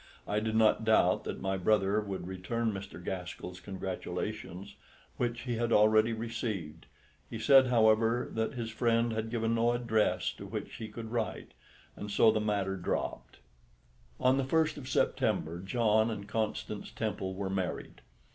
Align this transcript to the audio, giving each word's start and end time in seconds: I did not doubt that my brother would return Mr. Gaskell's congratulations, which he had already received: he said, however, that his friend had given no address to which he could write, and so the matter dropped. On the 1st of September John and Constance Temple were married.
I 0.27 0.39
did 0.39 0.55
not 0.55 0.83
doubt 0.83 1.25
that 1.25 1.41
my 1.43 1.57
brother 1.57 2.01
would 2.01 2.25
return 2.25 2.71
Mr. 2.73 2.97
Gaskell's 3.05 3.59
congratulations, 3.59 4.73
which 5.17 5.41
he 5.41 5.57
had 5.57 5.71
already 5.71 6.11
received: 6.11 6.87
he 7.29 7.37
said, 7.37 7.67
however, 7.67 8.27
that 8.33 8.55
his 8.55 8.71
friend 8.71 9.11
had 9.13 9.29
given 9.29 9.53
no 9.53 9.73
address 9.73 10.31
to 10.39 10.47
which 10.47 10.77
he 10.77 10.87
could 10.87 11.11
write, 11.11 11.51
and 11.95 12.09
so 12.09 12.31
the 12.31 12.41
matter 12.41 12.77
dropped. 12.77 13.37
On 14.19 14.37
the 14.37 14.43
1st 14.43 14.77
of 14.77 14.89
September 14.89 15.59
John 15.59 16.09
and 16.09 16.27
Constance 16.27 16.89
Temple 16.89 17.35
were 17.35 17.51
married. 17.51 18.01